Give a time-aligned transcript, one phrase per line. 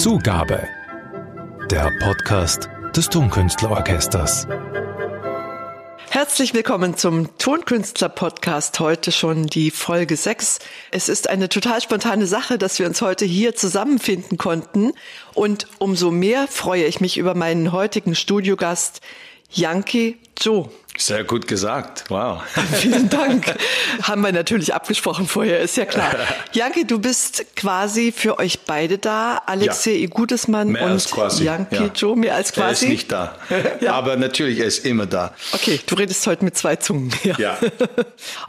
[0.00, 0.66] Zugabe.
[1.70, 4.48] Der Podcast des Tonkünstlerorchesters.
[6.08, 8.80] Herzlich willkommen zum Tonkünstler-Podcast.
[8.80, 10.60] Heute schon die Folge 6.
[10.90, 14.94] Es ist eine total spontane Sache, dass wir uns heute hier zusammenfinden konnten.
[15.34, 19.02] Und umso mehr freue ich mich über meinen heutigen Studiogast,
[19.50, 20.70] Yankee Joe.
[21.00, 22.04] Sehr gut gesagt.
[22.08, 22.42] Wow.
[22.72, 23.54] Vielen Dank.
[24.02, 26.14] Haben wir natürlich abgesprochen vorher, ist ja klar.
[26.52, 29.40] Janke, du bist quasi für euch beide da.
[29.46, 30.08] Alexei ja.
[30.08, 31.90] Gutesmann mehr und Janke ja.
[31.94, 32.84] Joe, mehr als quasi.
[32.84, 33.34] Er ist nicht da.
[33.80, 33.94] ja.
[33.94, 35.32] Aber natürlich, er ist immer da.
[35.52, 37.10] Okay, du redest heute mit zwei Zungen.
[37.24, 37.38] Ja.
[37.38, 37.58] ja.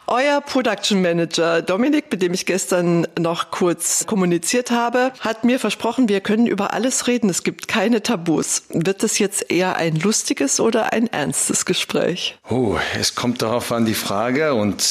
[0.08, 6.10] Euer Production Manager Dominik, mit dem ich gestern noch kurz kommuniziert habe, hat mir versprochen,
[6.10, 7.30] wir können über alles reden.
[7.30, 8.63] Es gibt keine Tabus.
[8.70, 12.38] Wird das jetzt eher ein lustiges oder ein ernstes Gespräch?
[12.52, 14.84] Oh, es kommt darauf an die Frage und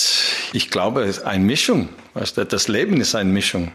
[0.54, 1.90] ich glaube, es ist eine Mischung.
[2.14, 3.70] Das Leben ist eine Mischung.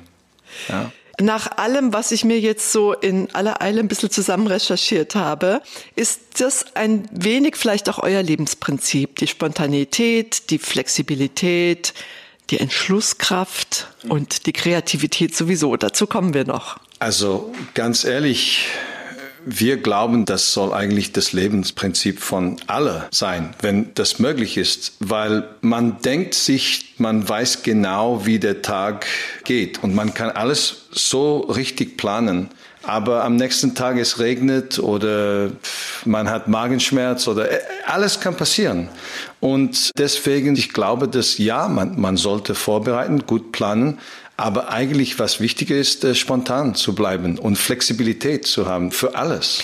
[0.67, 0.91] Ja.
[1.21, 5.61] Nach allem, was ich mir jetzt so in aller Eile ein bisschen zusammen recherchiert habe,
[5.95, 9.17] ist das ein wenig vielleicht auch euer Lebensprinzip.
[9.17, 11.93] Die Spontanität, die Flexibilität,
[12.49, 15.75] die Entschlusskraft und die Kreativität sowieso.
[15.77, 16.77] Dazu kommen wir noch.
[16.97, 18.65] Also ganz ehrlich,
[19.45, 25.47] wir glauben, das soll eigentlich das Lebensprinzip von alle sein, wenn das möglich ist, weil
[25.61, 29.05] man denkt sich, man weiß genau, wie der Tag
[29.43, 32.49] geht und man kann alles so richtig planen.
[32.83, 35.49] Aber am nächsten Tag es regnet oder
[36.05, 38.89] man hat Magenschmerz oder äh, alles kann passieren.
[39.39, 43.97] Und deswegen, ich glaube, dass ja, man, man sollte vorbereiten, gut planen,
[44.37, 49.63] aber eigentlich, was wichtiger ist, äh, spontan zu bleiben und Flexibilität zu haben für alles.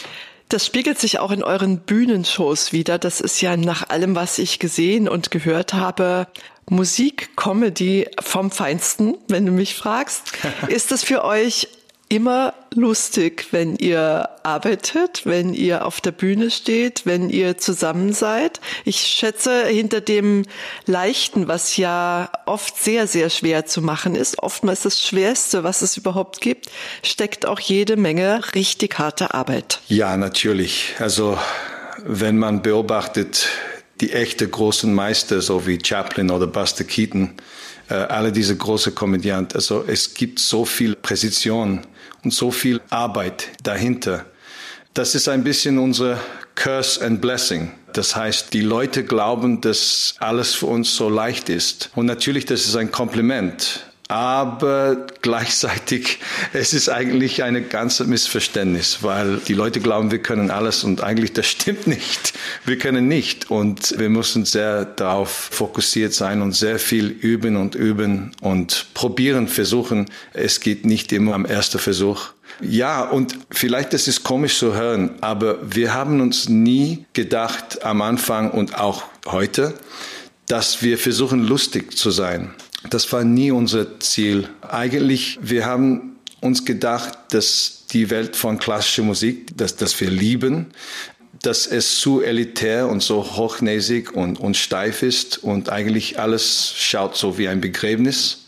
[0.50, 3.00] Das spiegelt sich auch in euren Bühnenshows wieder.
[3.00, 6.28] Das ist ja nach allem, was ich gesehen und gehört habe,
[6.70, 10.34] Musik, Comedy vom Feinsten, wenn du mich fragst.
[10.68, 11.70] Ist das für euch
[12.12, 18.60] immer lustig, wenn ihr arbeitet, wenn ihr auf der Bühne steht, wenn ihr zusammen seid.
[18.84, 20.44] Ich schätze, hinter dem
[20.86, 25.96] Leichten, was ja oft sehr, sehr schwer zu machen ist, oftmals das Schwerste, was es
[25.96, 26.70] überhaupt gibt,
[27.02, 29.80] steckt auch jede Menge richtig harte Arbeit.
[29.88, 30.96] Ja, natürlich.
[31.00, 31.38] Also,
[32.06, 33.48] wenn man beobachtet,
[34.02, 37.36] die echte großen Meister, so wie Chaplin oder Buster Keaton,
[37.90, 41.86] äh, alle diese große Komödianten, also es gibt so viel Präzision
[42.24, 44.26] und so viel Arbeit dahinter.
[44.94, 46.20] Das ist ein bisschen unser
[46.56, 47.72] Curse and Blessing.
[47.94, 51.90] Das heißt, die Leute glauben, dass alles für uns so leicht ist.
[51.96, 56.20] Und natürlich, das ist ein Kompliment aber gleichzeitig
[56.54, 61.32] es ist eigentlich ein ganzes Missverständnis, weil die Leute glauben, wir können alles und eigentlich
[61.32, 62.34] das stimmt nicht.
[62.66, 67.76] Wir können nicht und wir müssen sehr darauf fokussiert sein und sehr viel üben und
[67.76, 70.08] üben und probieren, versuchen.
[70.34, 72.32] Es geht nicht immer am ersten Versuch.
[72.60, 78.02] Ja, und vielleicht das ist komisch zu hören, aber wir haben uns nie gedacht am
[78.02, 79.74] Anfang und auch heute,
[80.48, 82.54] dass wir versuchen lustig zu sein.
[82.90, 84.50] Das war nie unser Ziel.
[84.62, 90.68] Eigentlich, wir haben uns gedacht, dass die Welt von klassischer Musik, dass, dass wir lieben,
[91.42, 97.16] dass es zu elitär und so hochnäsig und, und steif ist und eigentlich alles schaut
[97.16, 98.41] so wie ein Begräbnis.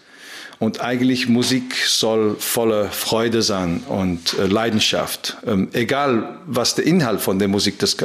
[0.63, 5.35] Und eigentlich Musik soll voller Freude sein und äh, Leidenschaft.
[5.45, 7.97] Ähm, egal, was der Inhalt von der Musik, das,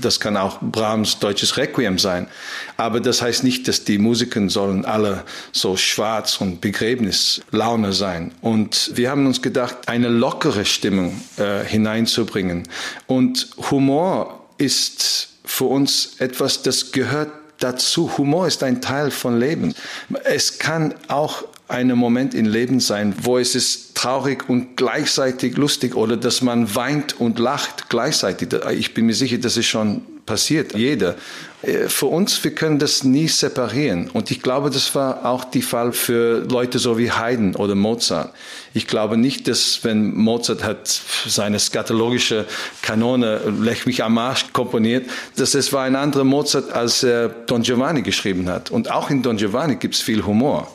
[0.00, 2.28] das kann auch Brahms deutsches Requiem sein.
[2.76, 8.30] Aber das heißt nicht, dass die Musiker sollen alle so schwarz und Begräbnislaune sein.
[8.42, 12.62] Und wir haben uns gedacht, eine lockere Stimmung äh, hineinzubringen.
[13.08, 18.16] Und Humor ist für uns etwas, das gehört dazu.
[18.18, 19.74] Humor ist ein Teil von Leben.
[20.22, 25.94] Es kann auch ein Moment im Leben sein, wo es ist traurig und gleichzeitig lustig
[25.94, 28.48] oder dass man weint und lacht gleichzeitig.
[28.72, 31.16] Ich bin mir sicher, das ist schon passiert, jeder.
[31.62, 34.08] Äh, für uns, wir können das nie separieren.
[34.10, 38.34] Und ich glaube, das war auch der Fall für Leute so wie Haydn oder Mozart.
[38.72, 40.88] Ich glaube nicht, dass wenn Mozart hat
[41.26, 42.46] seine skatologische
[42.82, 47.62] Kanone Lech mich am Arsch komponiert, dass es war ein anderer Mozart, als er Don
[47.62, 48.70] Giovanni geschrieben hat.
[48.70, 50.70] Und auch in Don Giovanni gibt es viel Humor.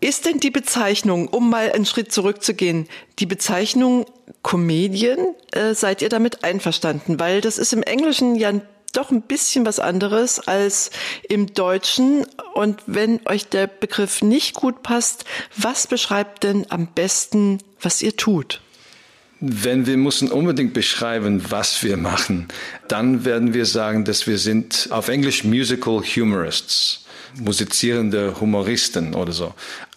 [0.00, 2.88] Ist denn die Bezeichnung, um mal einen Schritt zurückzugehen,
[3.18, 4.06] die Bezeichnung
[4.42, 5.18] Comedian,
[5.52, 7.18] äh, seid ihr damit einverstanden?
[7.18, 8.52] Weil das ist im Englischen ja
[8.96, 10.90] doch ein bisschen was anderes als
[11.28, 12.26] im Deutschen.
[12.54, 15.24] Und wenn euch der Begriff nicht gut passt,
[15.56, 18.60] was beschreibt denn am besten, was ihr tut?
[19.40, 22.48] Wenn wir müssen unbedingt beschreiben, was wir machen,
[22.88, 27.04] dann werden wir sagen, dass wir sind auf Englisch Musical Humorists,
[27.34, 29.52] musizierende Humoristen oder so.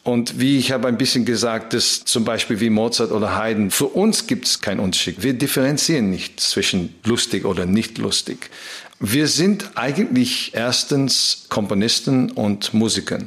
[0.10, 3.86] Und wie ich habe ein bisschen gesagt, dass zum Beispiel wie Mozart oder Haydn, für
[3.86, 5.22] uns gibt es keinen Unterschied.
[5.22, 8.50] Wir differenzieren nicht zwischen lustig oder nicht lustig.
[9.00, 13.20] Wir sind eigentlich erstens Komponisten und Musiker.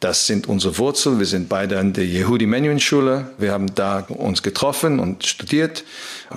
[0.00, 1.20] Das sind unsere Wurzeln.
[1.20, 3.30] Wir sind beide an der Yehudi Menuhin Schule.
[3.38, 5.84] Wir haben da uns getroffen und studiert.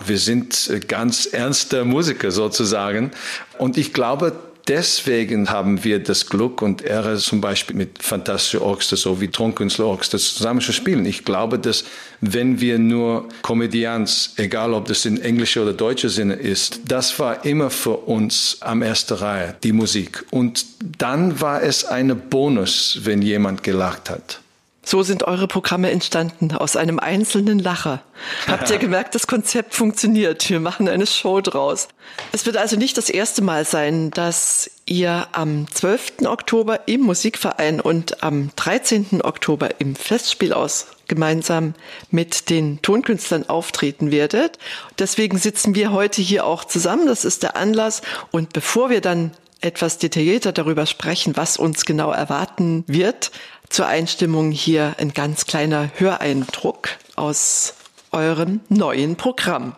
[0.05, 3.09] Wir sind ganz ernste Musiker sozusagen.
[3.57, 4.33] Und ich glaube,
[4.67, 10.17] deswegen haben wir das Glück und Ehre, zum Beispiel mit fantastische Orchester, so wie Tonkünstlerorchester
[10.17, 11.05] zusammen zu spielen.
[11.05, 11.83] Ich glaube, dass
[12.21, 17.45] wenn wir nur Komödianz, egal ob das in englischer oder deutscher Sinne ist, das war
[17.45, 20.25] immer für uns am ersten Reihe, die Musik.
[20.31, 20.65] Und
[20.99, 24.42] dann war es eine Bonus, wenn jemand gelacht hat.
[24.85, 28.03] So sind eure Programme entstanden, aus einem einzelnen Lacher.
[28.47, 30.49] Habt ihr gemerkt, das Konzept funktioniert.
[30.49, 31.87] Wir machen eine Show draus.
[32.33, 36.25] Es wird also nicht das erste Mal sein, dass ihr am 12.
[36.25, 39.21] Oktober im Musikverein und am 13.
[39.23, 41.75] Oktober im Festspielhaus gemeinsam
[42.11, 44.57] mit den Tonkünstlern auftreten werdet.
[44.99, 47.07] Deswegen sitzen wir heute hier auch zusammen.
[47.07, 48.01] Das ist der Anlass.
[48.31, 49.31] Und bevor wir dann
[49.63, 53.31] etwas detaillierter darüber sprechen, was uns genau erwarten wird,
[53.73, 57.73] zur Einstimmung hier ein ganz kleiner Höreindruck aus
[58.11, 59.75] eurem neuen Programm.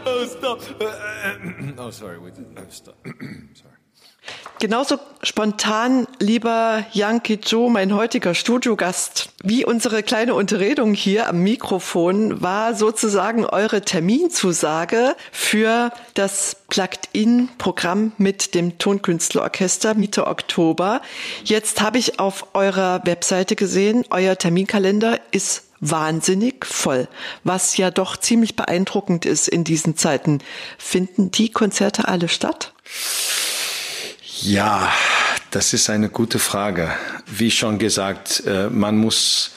[0.04, 0.60] oh, stop.
[1.78, 2.18] oh, sorry.
[2.18, 2.96] We did, no, stop.
[3.54, 3.76] sorry.
[4.58, 12.40] Genauso spontan, lieber Yankee Joe, mein heutiger Studiogast, wie unsere kleine Unterredung hier am Mikrofon
[12.40, 21.02] war sozusagen eure Terminzusage für das Plugged-In-Programm mit dem Tonkünstlerorchester Mitte Oktober.
[21.44, 27.08] Jetzt habe ich auf eurer Webseite gesehen, euer Terminkalender ist wahnsinnig voll,
[27.44, 30.40] was ja doch ziemlich beeindruckend ist in diesen Zeiten.
[30.78, 32.72] Finden die Konzerte alle statt?
[34.40, 34.92] Ja,
[35.50, 36.92] das ist eine gute Frage.
[37.26, 39.52] Wie schon gesagt, äh, man muss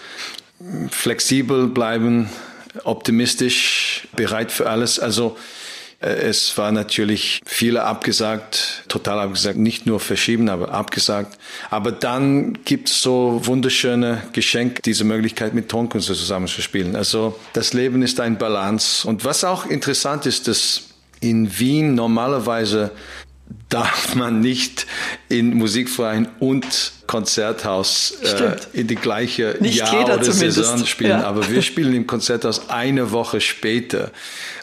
[0.90, 2.30] flexibel bleiben,
[2.84, 5.00] optimistisch, bereit für alles.
[5.00, 5.38] Also
[6.02, 11.38] es war natürlich viele abgesagt, total abgesagt, nicht nur verschieben, aber abgesagt.
[11.70, 16.96] Aber dann gibt es so wunderschöne Geschenke, diese Möglichkeit mit Tonkünstler zusammenzuspielen.
[16.96, 19.06] Also das Leben ist ein Balance.
[19.06, 20.84] Und was auch interessant ist, dass
[21.20, 22.92] in Wien normalerweise
[23.70, 24.86] darf man nicht
[25.28, 30.58] in Musikverein und Konzerthaus äh, in die gleiche nicht Jahr oder zumindest.
[30.58, 31.20] Saison spielen.
[31.20, 31.24] Ja.
[31.24, 34.12] Aber wir spielen im Konzerthaus eine Woche später.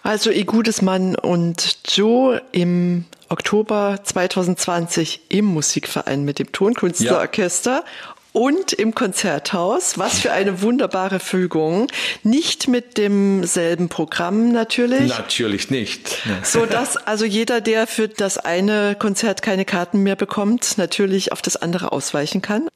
[0.03, 8.95] Also Igudesmann und Joe im Oktober 2020 im Musikverein mit dem Tonkünstlerorchester ja und im
[8.95, 9.97] Konzerthaus.
[9.97, 11.87] Was für eine wunderbare Fügung.
[12.23, 15.09] Nicht mit demselben Programm natürlich.
[15.09, 16.19] Natürlich nicht.
[16.43, 21.41] So dass also jeder, der für das eine Konzert keine Karten mehr bekommt, natürlich auf
[21.41, 22.69] das andere ausweichen kann.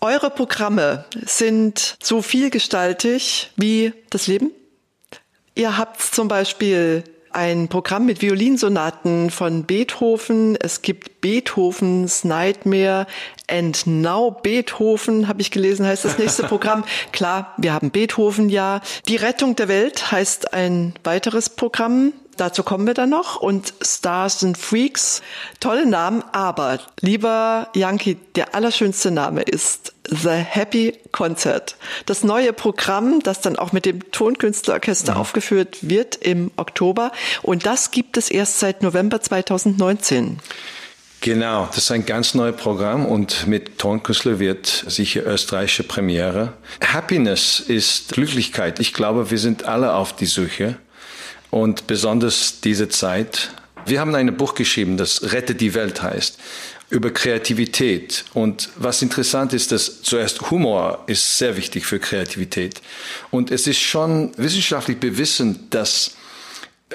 [0.00, 4.50] Eure Programme sind so vielgestaltig wie das Leben.
[5.54, 7.04] Ihr habt zum Beispiel
[7.36, 10.56] ein Programm mit Violinsonaten von Beethoven.
[10.56, 13.06] Es gibt Beethovens Nightmare
[13.46, 16.84] and Now Beethoven, habe ich gelesen, heißt das nächste Programm.
[17.12, 18.80] Klar, wir haben Beethoven ja.
[19.06, 22.14] Die Rettung der Welt heißt ein weiteres Programm.
[22.36, 23.36] Dazu kommen wir dann noch.
[23.36, 25.22] Und Stars and Freaks,
[25.60, 31.76] tolle Namen, aber lieber Yankee, der allerschönste Name ist The Happy Concert.
[32.06, 35.18] Das neue Programm, das dann auch mit dem Tonkünstlerorchester ja.
[35.18, 37.12] aufgeführt wird im Oktober.
[37.42, 40.38] Und das gibt es erst seit November 2019.
[41.22, 46.52] Genau, das ist ein ganz neues Programm und mit Tonkünstler wird sicher österreichische Premiere.
[46.80, 48.78] Happiness ist Glücklichkeit.
[48.78, 50.76] Ich glaube, wir sind alle auf die Suche
[51.50, 53.50] und besonders diese Zeit.
[53.84, 56.38] Wir haben ein Buch geschrieben, das Rette die Welt heißt,
[56.90, 58.24] über Kreativität.
[58.34, 62.80] Und was interessant ist, dass zuerst Humor ist sehr wichtig für Kreativität.
[63.30, 66.16] Und es ist schon wissenschaftlich bewiesen, dass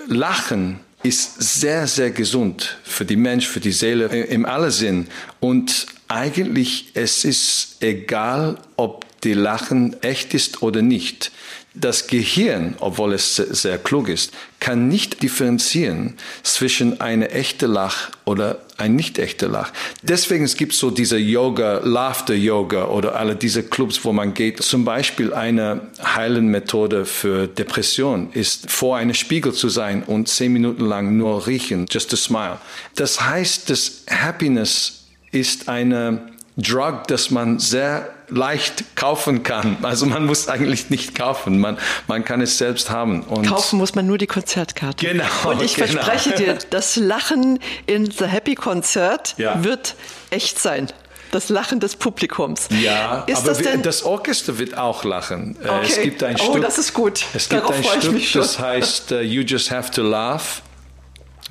[0.08, 5.08] Lachen ist sehr, sehr gesund für die Mensch, für die Seele im aller Sinn.
[5.40, 11.32] Und eigentlich es ist egal, ob die Lachen echt ist oder nicht.
[11.74, 18.60] Das Gehirn, obwohl es sehr klug ist, kann nicht differenzieren zwischen eine echte Lach oder
[18.76, 19.72] ein nicht echter Lach.
[20.02, 24.62] Deswegen es gibt so diese Yoga, Laughter Yoga oder alle diese Clubs, wo man geht.
[24.62, 30.52] Zum Beispiel eine heilende Methode für Depression ist, vor einem Spiegel zu sein und zehn
[30.52, 32.58] Minuten lang nur riechen, just a smile.
[32.96, 39.78] Das heißt, dass Happiness ist eine Drug, das man sehr leicht kaufen kann.
[39.84, 43.24] Also man muss eigentlich nicht kaufen, man, man kann es selbst haben.
[43.24, 45.06] Und kaufen muss man nur die Konzertkarte.
[45.06, 45.26] Genau.
[45.46, 45.88] Und ich genau.
[45.92, 49.64] verspreche dir, das Lachen in The Happy Konzert ja.
[49.64, 49.96] wird
[50.30, 50.88] echt sein.
[51.32, 52.68] Das Lachen des Publikums.
[52.82, 55.56] Ja, ist aber das, denn das Orchester wird auch lachen.
[55.64, 55.88] Äh, okay.
[55.88, 56.62] Es gibt ein oh, Stück.
[56.62, 57.24] das ist gut.
[57.34, 60.62] Es gibt Darauf ein Stück, das heißt uh, You Just Have to Laugh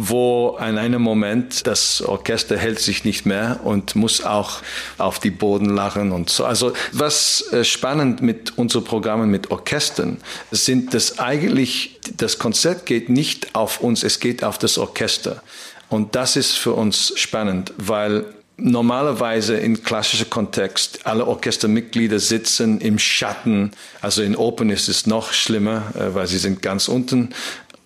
[0.03, 4.63] wo an einem Moment das Orchester hält sich nicht mehr und muss auch
[4.97, 6.47] auf die Boden lachen und so.
[6.47, 10.17] Also was äh, spannend mit unseren Programmen mit Orchestern
[10.51, 15.43] sind, dass eigentlich das Konzert geht nicht auf uns, es geht auf das Orchester.
[15.91, 18.25] Und das ist für uns spannend, weil
[18.57, 23.73] normalerweise in klassischer Kontext alle Orchestermitglieder sitzen im Schatten.
[24.01, 27.35] Also in Open ist es noch schlimmer, äh, weil sie sind ganz unten.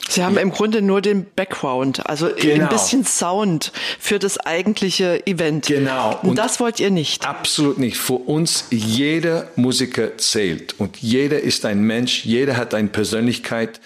[0.09, 2.65] Sie haben im Grunde nur den Background, also genau.
[2.65, 5.67] ein bisschen Sound für das eigentliche Event.
[5.67, 6.19] Genau.
[6.23, 7.27] Und, und das wollt ihr nicht.
[7.27, 7.97] Absolut nicht.
[7.97, 13.81] Für uns jeder Musiker zählt und jeder ist ein Mensch, jeder hat eine Persönlichkeit.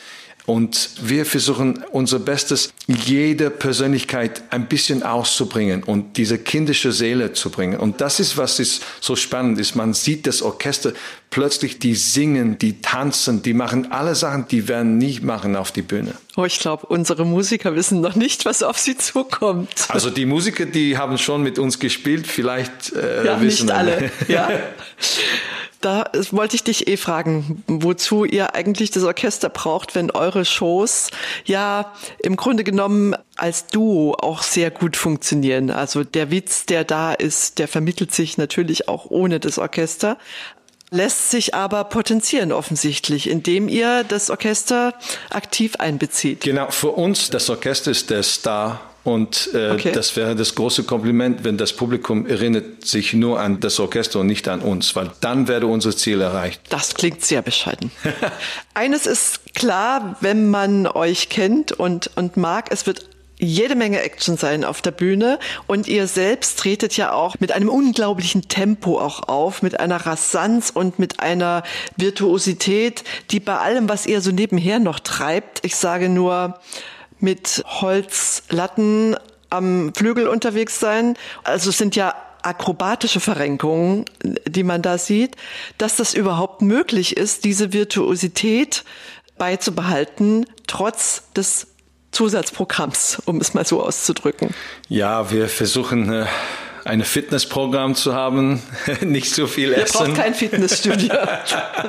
[0.49, 7.51] Und wir versuchen unser Bestes, jede Persönlichkeit ein bisschen auszubringen und diese kindische Seele zu
[7.51, 7.79] bringen.
[7.79, 9.77] Und das ist, was ist so spannend ist.
[9.77, 10.95] Man sieht das Orchester
[11.31, 15.83] plötzlich, die singen, die tanzen, die machen alle Sachen, die werden nicht machen auf die
[15.83, 16.15] Bühne.
[16.37, 19.87] Oh, ich glaube, unsere Musiker wissen noch nicht, was auf sie zukommt.
[19.89, 24.11] Also die Musiker, die haben schon mit uns gespielt, vielleicht äh, ja, wissen nicht alle.
[24.29, 24.51] Ja.
[25.81, 31.11] Da wollte ich dich eh fragen, wozu ihr eigentlich das Orchester braucht, wenn eure Shows
[31.45, 35.71] ja im Grunde genommen als Duo auch sehr gut funktionieren.
[35.71, 40.19] Also der Witz, der da ist, der vermittelt sich natürlich auch ohne das Orchester
[40.91, 44.95] lässt sich aber potenzieren offensichtlich, indem ihr das Orchester
[45.31, 46.43] aktiv einbezieht.
[46.43, 49.93] Genau, für uns, das Orchester ist der Star und äh, okay.
[49.93, 54.27] das wäre das große Kompliment, wenn das Publikum erinnert sich nur an das Orchester und
[54.27, 56.61] nicht an uns, weil dann wäre unser Ziel erreicht.
[56.69, 57.91] Das klingt sehr bescheiden.
[58.75, 63.07] Eines ist klar, wenn man euch kennt und, und mag, es wird
[63.39, 67.69] jede Menge Action sein auf der Bühne und ihr selbst tretet ja auch mit einem
[67.69, 71.63] unglaublichen Tempo auch auf, mit einer Rasanz und mit einer
[71.97, 76.59] Virtuosität, die bei allem, was ihr so nebenher noch treibt, ich sage nur,
[77.21, 79.17] mit Holzlatten
[79.51, 81.15] am Flügel unterwegs sein.
[81.43, 84.05] Also es sind ja akrobatische Verrenkungen,
[84.47, 85.37] die man da sieht,
[85.79, 88.85] dass das überhaupt möglich ist, diese Virtuosität
[89.37, 91.67] beizubehalten, trotz des
[92.19, 94.53] Zusatzprogramms, um es mal so auszudrücken.
[94.89, 96.27] Ja, wir versuchen äh,
[96.85, 98.61] ein Fitnessprogramm zu haben,
[99.03, 99.99] nicht so viel Ihr essen.
[99.99, 101.15] braucht kein Fitnessstudio.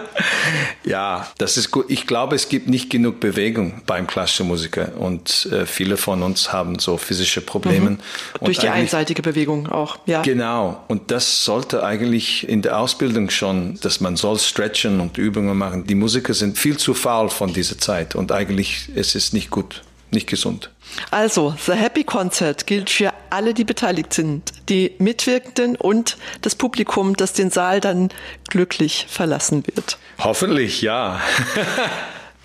[0.83, 1.85] ja, das ist gut.
[1.87, 6.53] Ich glaube, es gibt nicht genug Bewegung beim klassischen Musiker und äh, viele von uns
[6.53, 7.89] haben so physische Probleme.
[7.89, 7.99] Mhm.
[8.43, 10.21] Durch die einseitige Bewegung auch, ja.
[10.21, 10.83] Genau.
[10.89, 15.87] Und das sollte eigentlich in der Ausbildung schon, dass man soll stretchen und Übungen machen.
[15.87, 19.81] Die Musiker sind viel zu faul von dieser Zeit und eigentlich ist es nicht gut
[20.11, 20.71] nicht gesund.
[21.11, 27.15] Also, The Happy Concert gilt für alle, die beteiligt sind, die Mitwirkenden und das Publikum,
[27.15, 28.09] das den Saal dann
[28.47, 29.97] glücklich verlassen wird.
[30.17, 31.21] Hoffentlich, ja.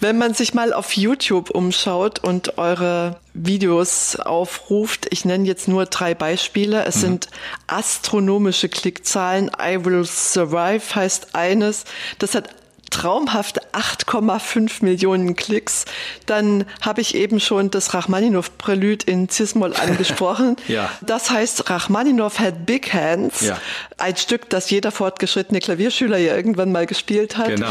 [0.01, 5.87] Wenn man sich mal auf YouTube umschaut und eure Videos aufruft, ich nenne jetzt nur
[5.87, 6.85] drei Beispiele.
[6.85, 7.01] Es mhm.
[7.01, 7.29] sind
[7.69, 9.51] astronomische Klickzahlen.
[9.59, 11.85] I Will Survive heißt eines.
[12.19, 12.51] Das hat
[12.95, 15.85] traumhafte 8,5 Millionen Klicks.
[16.27, 20.57] Dann habe ich eben schon das Rachmaninow-Prälude in Cis-Moll angesprochen.
[20.69, 20.91] ja.
[21.03, 23.41] Das heißt, Rachmaninow had big hands.
[23.43, 23.59] Ja.
[23.99, 27.49] Ein Stück, das jeder fortgeschrittene Klavierschüler ja irgendwann mal gespielt hat.
[27.49, 27.69] Genau.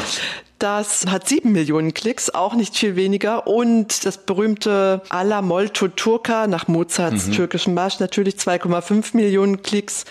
[0.60, 3.48] Das hat sieben Millionen Klicks, auch nicht viel weniger.
[3.48, 7.32] Und das berühmte Alla Molto Turca nach Mozarts mhm.
[7.34, 10.06] türkischen Marsch natürlich 2,5 Millionen Klicks.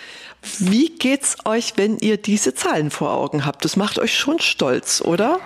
[0.58, 3.64] Wie geht's euch, wenn ihr diese Zahlen vor Augen habt?
[3.64, 5.38] Das macht euch schon stolz, oder?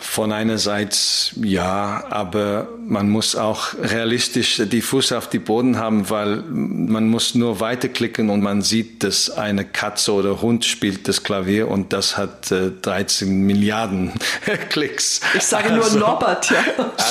[0.00, 6.42] Von einerseits ja, aber man muss auch realistisch die Fuß auf die Boden haben, weil
[6.48, 11.68] man muss nur weiterklicken und man sieht, dass eine Katze oder Hund spielt das Klavier
[11.68, 14.12] und das hat äh, 13 Milliarden
[14.68, 15.20] Klicks.
[15.34, 16.64] Ich sage nur also, Norbert, ja.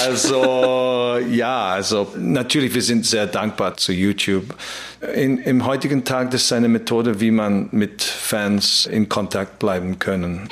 [0.05, 4.53] Also ja, also natürlich, wir sind sehr dankbar zu YouTube.
[5.13, 9.99] In, Im heutigen Tag das ist eine Methode, wie man mit Fans in Kontakt bleiben
[9.99, 10.49] können.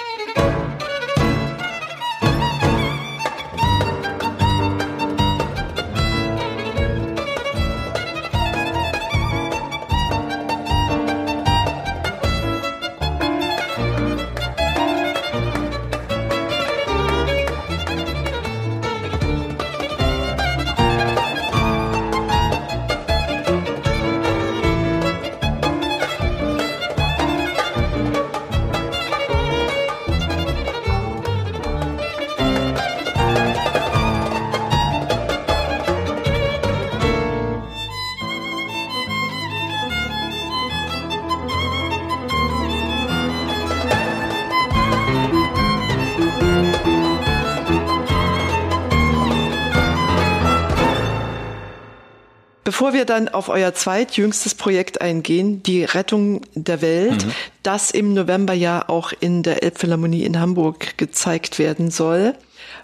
[52.94, 57.32] Bevor wir dann auf euer zweitjüngstes Projekt eingehen, die Rettung der Welt, mhm.
[57.64, 62.36] das im November ja auch in der Elbphilharmonie in Hamburg gezeigt werden soll,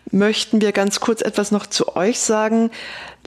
[0.09, 2.71] möchten wir ganz kurz etwas noch zu euch sagen.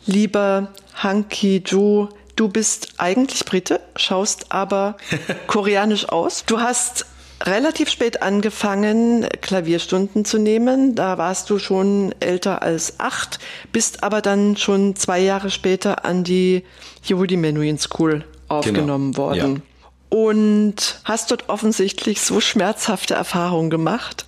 [0.06, 4.96] Lieber Hanki Joe, du bist eigentlich Brite, schaust aber
[5.46, 6.44] koreanisch aus.
[6.46, 7.06] Du hast
[7.46, 10.94] relativ spät angefangen, Klavierstunden zu nehmen.
[10.94, 13.38] Da warst du schon älter als acht,
[13.72, 16.64] bist aber dann schon zwei Jahre später an die
[17.04, 19.24] Yehudi Menuhin School aufgenommen genau.
[19.24, 19.56] worden.
[19.56, 19.62] Ja.
[20.08, 24.26] Und hast dort offensichtlich so schmerzhafte Erfahrungen gemacht,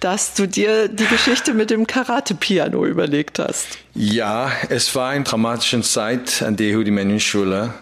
[0.00, 3.66] dass du dir die Geschichte mit dem Karate-Piano überlegt hast.
[3.94, 7.74] Ja, es war eine dramatische Zeit an der Yehudi Menuhin Schule.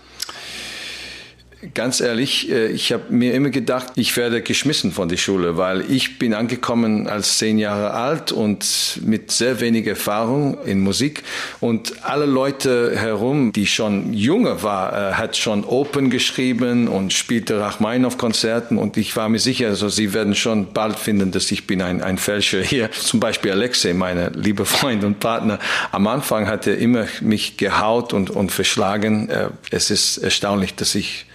[1.72, 5.90] Ganz ehrlich, äh, ich habe mir immer gedacht, ich werde geschmissen von der Schule, weil
[5.90, 11.22] ich bin angekommen als zehn Jahre alt und mit sehr wenig Erfahrung in Musik
[11.60, 17.60] und alle Leute herum, die schon junge war, äh, hat schon Open geschrieben und spielte
[17.60, 21.80] Rachmaninoff-Konzerten und ich war mir sicher, also sie werden schon bald finden, dass ich bin
[21.80, 22.90] ein, ein Fälscher hier.
[22.92, 25.58] Zum Beispiel Alexei, meine liebe Freund und Partner,
[25.92, 29.28] am Anfang hat er immer mich gehaut und, und verschlagen.
[29.28, 31.26] Äh, es ist erstaunlich, dass ich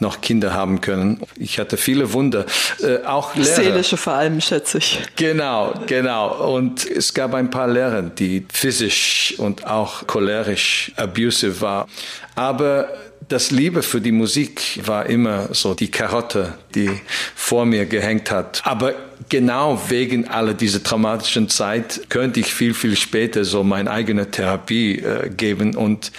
[0.00, 1.20] noch Kinder haben können.
[1.36, 2.46] Ich hatte viele Wunder.
[2.82, 3.46] Äh, auch Lehrer.
[3.46, 5.00] Seelische vor allem, schätze ich.
[5.16, 6.54] Genau, genau.
[6.54, 11.88] Und es gab ein paar Lehrer, die physisch und auch cholerisch abusive waren.
[12.34, 12.88] Aber
[13.28, 16.90] das Liebe für die Musik war immer so die Karotte, die
[17.34, 18.60] vor mir gehängt hat.
[18.64, 18.94] Aber
[19.28, 24.98] genau wegen aller dieser traumatischen Zeit könnte ich viel, viel später so meine eigene Therapie
[24.98, 26.12] äh, geben und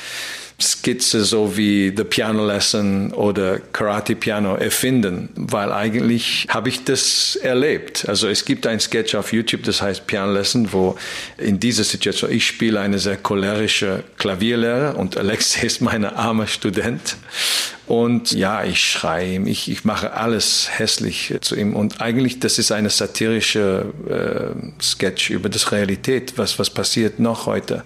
[0.60, 7.36] Skizze so wie The Piano Lesson oder Karate Piano erfinden, weil eigentlich habe ich das
[7.36, 8.08] erlebt.
[8.08, 10.98] Also es gibt ein Sketch auf YouTube, das heißt Piano Lesson, wo
[11.38, 17.18] in dieser Situation ich spiele eine sehr cholerische Klavierlehrer und Alexei ist mein armer Student.
[17.88, 21.76] Und ja, ich schreie ihm, ich, ich mache alles hässlich zu ihm.
[21.76, 27.46] Und eigentlich, das ist eine satirische äh, Sketch über das Realität, was, was passiert noch
[27.46, 27.84] heute.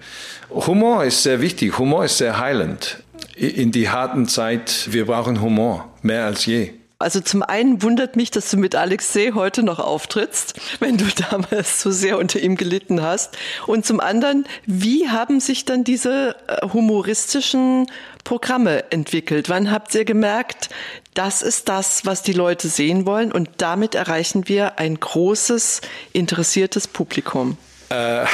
[0.48, 3.02] Humor ist sehr wichtig, Humor ist sehr heilend.
[3.36, 6.72] In die harten Zeit, wir brauchen Humor, mehr als je.
[7.00, 11.80] Also zum einen wundert mich, dass du mit Alexei heute noch auftrittst, wenn du damals
[11.80, 13.38] so sehr unter ihm gelitten hast.
[13.66, 17.86] Und zum anderen, wie haben sich dann diese äh, humoristischen
[18.22, 19.48] Programme entwickelt?
[19.48, 20.68] Wann habt ihr gemerkt,
[21.14, 25.80] das ist das, was die Leute sehen wollen und damit erreichen wir ein großes,
[26.12, 27.56] interessiertes Publikum?
[27.88, 28.26] Äh,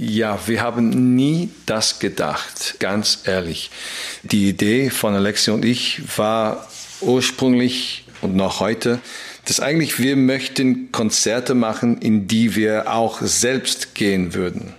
[0.00, 3.70] ja, wir haben nie das gedacht, ganz ehrlich.
[4.22, 6.66] Die Idee von Alexi und ich war
[7.02, 9.00] ursprünglich und noch heute,
[9.44, 14.72] dass eigentlich wir möchten Konzerte machen, in die wir auch selbst gehen würden.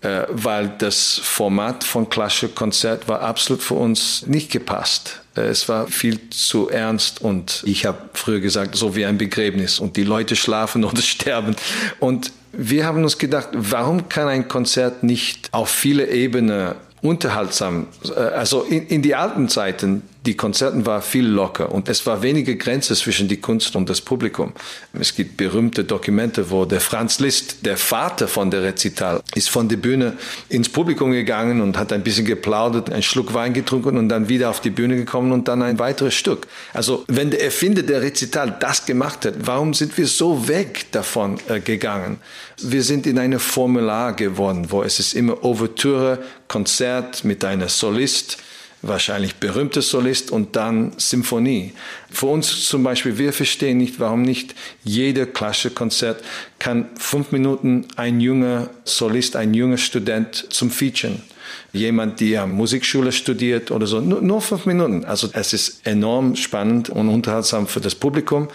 [0.00, 5.22] Äh, weil das Format von klassische Konzert war absolut für uns nicht gepasst.
[5.36, 9.78] Äh, es war viel zu ernst und ich habe früher gesagt, so wie ein Begräbnis
[9.78, 11.54] und die Leute schlafen oder sterben.
[12.00, 18.18] Und wir haben uns gedacht, warum kann ein Konzert nicht auf viele Ebenen unterhaltsam, äh,
[18.18, 22.56] also in, in die alten Zeiten, Die Konzerten war viel locker und es war wenige
[22.56, 24.52] Grenze zwischen die Kunst und das Publikum.
[24.92, 29.70] Es gibt berühmte Dokumente, wo der Franz Liszt, der Vater von der Rezital, ist von
[29.70, 30.18] der Bühne
[30.50, 34.50] ins Publikum gegangen und hat ein bisschen geplaudert, einen Schluck Wein getrunken und dann wieder
[34.50, 36.46] auf die Bühne gekommen und dann ein weiteres Stück.
[36.74, 41.38] Also wenn der Erfinder der Rezital das gemacht hat, warum sind wir so weg davon
[41.48, 42.18] äh, gegangen?
[42.60, 48.36] Wir sind in eine Formular geworden, wo es ist immer Ouvertüre, Konzert mit einer Solist,
[48.82, 51.72] wahrscheinlich berühmter Solist und dann Symphonie.
[52.10, 56.22] Für uns zum Beispiel, wir verstehen nicht, warum nicht jeder klassische Konzert
[56.58, 61.22] kann fünf Minuten ein junger Solist, ein junger Student zum Featuren
[61.72, 64.00] jemand, der Musikschule studiert oder so.
[64.00, 65.04] Nur, nur fünf Minuten.
[65.04, 68.48] Also es ist enorm spannend und unterhaltsam für das Publikum.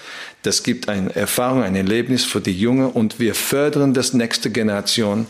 [0.43, 5.25] Das gibt eine Erfahrung, ein Erlebnis für die Junge und wir fördern das nächste Generation.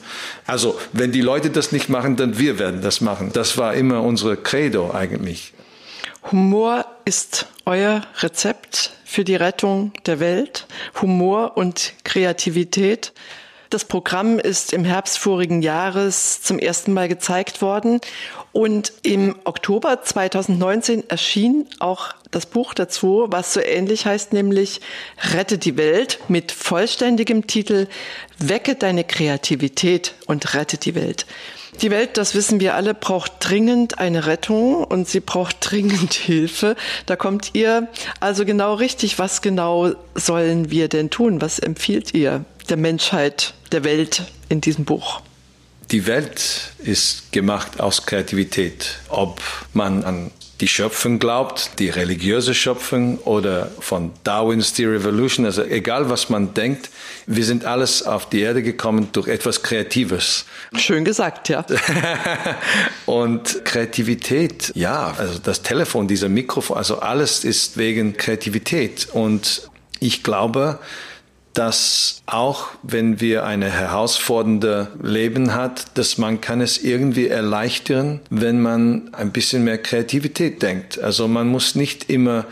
[0.45, 3.30] Also wenn die Leute das nicht machen, dann wir werden das machen.
[3.32, 5.54] Das war immer unsere Credo eigentlich.
[6.32, 10.65] Humor ist euer Rezept für die Rettung der Welt.
[11.02, 13.13] Humor und Kreativität.
[13.73, 18.01] Das Programm ist im Herbst vorigen Jahres zum ersten Mal gezeigt worden
[18.51, 24.79] und im Oktober 2019 erschien auch das Buch dazu, was so ähnlich heißt, nämlich
[25.33, 27.88] Rette die Welt mit vollständigem Titel
[28.38, 31.25] Wecke deine Kreativität und rette die Welt.
[31.81, 36.75] Die Welt, das wissen wir alle, braucht dringend eine Rettung und sie braucht dringend Hilfe.
[37.07, 37.88] Da kommt ihr
[38.19, 39.17] also genau richtig.
[39.17, 41.41] Was genau sollen wir denn tun?
[41.41, 45.21] Was empfiehlt ihr der Menschheit, der Welt in diesem Buch?
[45.91, 48.99] Die Welt ist gemacht aus Kreativität.
[49.09, 49.41] Ob
[49.73, 50.31] man an
[50.62, 56.53] die Schöpfung glaubt, die religiöse Schöpfung oder von Darwin's The Revolution, also egal was man
[56.53, 56.89] denkt,
[57.25, 60.45] wir sind alles auf die Erde gekommen durch etwas Kreatives.
[60.77, 61.65] Schön gesagt, ja.
[63.05, 69.09] Und Kreativität, ja, also das Telefon, dieser Mikrofon, also alles ist wegen Kreativität.
[69.12, 70.79] Und ich glaube,
[71.53, 78.61] dass auch wenn wir eine herausfordernde Leben hat, dass man kann es irgendwie erleichtern, wenn
[78.61, 80.99] man ein bisschen mehr Kreativität denkt.
[80.99, 82.45] Also man muss nicht immer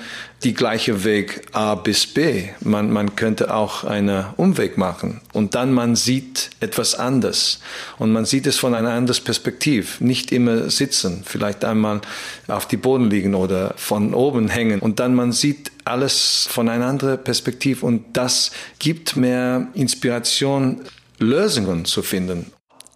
[0.43, 2.49] die gleiche Weg A bis B.
[2.61, 7.59] Man, man könnte auch einen Umweg machen und dann man sieht etwas anders
[7.99, 10.03] und man sieht es von einer anderen Perspektive.
[10.03, 12.01] Nicht immer sitzen, vielleicht einmal
[12.47, 16.87] auf die Boden liegen oder von oben hängen und dann man sieht alles von einer
[16.87, 20.81] anderen Perspektive und das gibt mehr Inspiration,
[21.19, 22.51] Lösungen zu finden.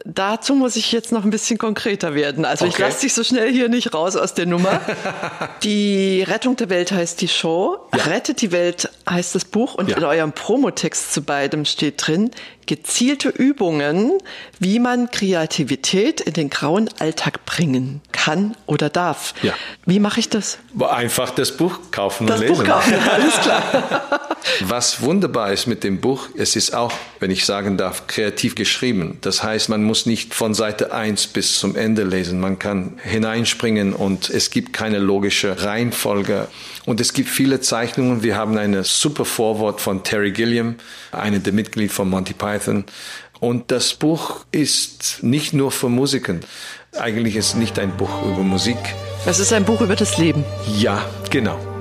[0.08, 2.46] Dazu muss ich jetzt noch ein bisschen konkreter werden.
[2.46, 2.74] Also okay.
[2.74, 4.80] ich lasse dich so schnell hier nicht raus aus der Nummer.
[5.64, 7.80] die Rettung der Welt heißt die Show.
[7.92, 8.04] Ja.
[8.04, 9.74] Rettet die Welt heißt das Buch.
[9.74, 9.98] Und ja.
[9.98, 12.30] in eurem Promotext zu beidem steht drin,
[12.66, 14.14] gezielte Übungen,
[14.60, 19.34] wie man Kreativität in den grauen Alltag bringen kann oder darf.
[19.42, 19.54] Ja.
[19.86, 20.58] Wie mache ich das?
[20.80, 22.64] Einfach das Buch kaufen das und lesen.
[22.64, 24.20] Buch kaufen, alles klar.
[24.62, 29.18] Was wunderbar ist mit dem Buch, es ist auch, wenn ich sagen darf, kreativ geschrieben.
[29.22, 32.40] Das heißt, man muss nicht von Seite 1 bis zum Ende lesen.
[32.40, 36.48] Man kann hineinspringen und es gibt keine logische Reihenfolge.
[36.86, 38.24] Und es gibt viele Zeichnungen.
[38.24, 40.76] Wir haben eine super Vorwort von Terry Gilliam,
[41.12, 42.86] einer der Mitglieder von Monty Python.
[43.40, 46.36] Und das Buch ist nicht nur für Musiker.
[46.98, 48.78] Eigentlich ist es nicht ein Buch über Musik.
[49.26, 50.44] Es ist ein Buch über das Leben.
[50.78, 51.75] Ja, genau.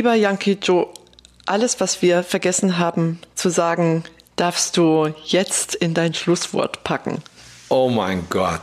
[0.00, 0.86] Lieber Yankee Joe,
[1.44, 4.02] alles, was wir vergessen haben zu sagen,
[4.36, 7.22] darfst du jetzt in dein Schlusswort packen.
[7.68, 8.62] Oh mein Gott.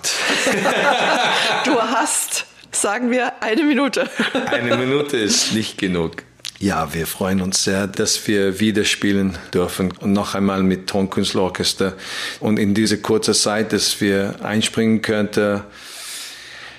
[1.64, 4.10] du hast, sagen wir, eine Minute.
[4.48, 6.24] eine Minute ist nicht genug.
[6.58, 11.94] Ja, wir freuen uns sehr, dass wir wieder spielen dürfen und noch einmal mit Tonkünstlerorchester
[12.40, 15.62] und in diese kurze Zeit, dass wir einspringen könnten,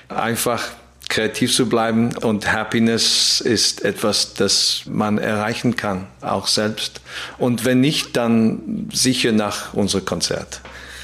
[0.08, 0.64] einfach
[1.18, 7.00] kreativ zu bleiben und Happiness ist etwas, das man erreichen kann, auch selbst.
[7.38, 10.60] Und wenn nicht, dann sicher nach unserem Konzert.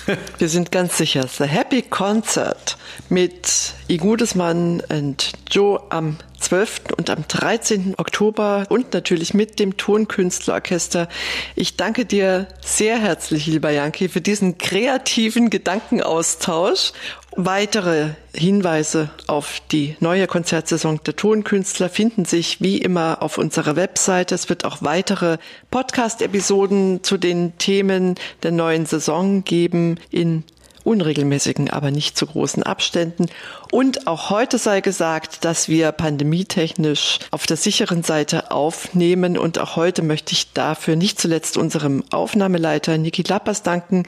[0.38, 1.26] Wir sind ganz sicher.
[1.26, 2.76] The Happy Concert
[3.08, 6.82] mit Igudesmann und Joe am 12.
[6.96, 7.94] und am 13.
[7.98, 11.08] Oktober und natürlich mit dem Tonkünstlerorchester.
[11.54, 16.92] Ich danke dir sehr herzlich, lieber Janki, für diesen kreativen Gedankenaustausch.
[17.36, 24.36] Weitere Hinweise auf die neue Konzertsaison der Tonkünstler finden sich wie immer auf unserer Webseite.
[24.36, 25.38] Es wird auch weitere
[25.72, 30.44] Podcast-Episoden zu den Themen der neuen Saison geben in
[30.84, 33.26] unregelmäßigen, aber nicht zu großen Abständen.
[33.72, 39.36] Und auch heute sei gesagt, dass wir pandemietechnisch auf der sicheren Seite aufnehmen.
[39.36, 44.04] Und auch heute möchte ich dafür nicht zuletzt unserem Aufnahmeleiter Niki Lappers danken.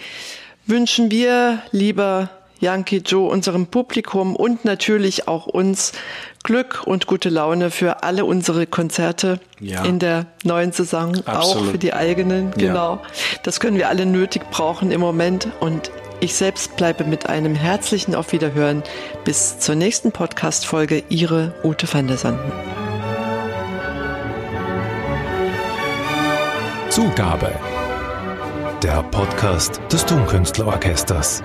[0.67, 5.93] Wünschen wir, lieber Yankee Joe, unserem Publikum und natürlich auch uns
[6.43, 9.85] Glück und gute Laune für alle unsere Konzerte ja.
[9.85, 11.67] in der neuen Saison, Absolut.
[11.69, 12.53] auch für die eigenen.
[12.53, 12.95] Genau.
[12.95, 13.03] Ja.
[13.43, 18.15] Das können wir alle nötig brauchen im Moment und ich selbst bleibe mit einem herzlichen
[18.15, 18.83] Auf Wiederhören
[19.25, 21.03] bis zur nächsten Podcast-Folge.
[21.09, 22.53] Ihre Ute van der Sanden.
[26.91, 27.53] Zugabe.
[28.83, 31.43] Der Podcast des Tonkünstlerorchesters.